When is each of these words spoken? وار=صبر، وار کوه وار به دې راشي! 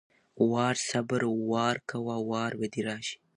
وار=صبر، 0.51 1.21
وار 1.51 1.75
کوه 1.89 2.15
وار 2.29 2.51
به 2.59 2.67
دې 2.73 2.81
راشي! 2.87 3.15